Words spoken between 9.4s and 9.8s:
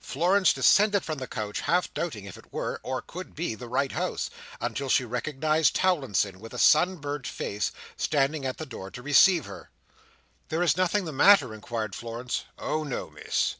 her.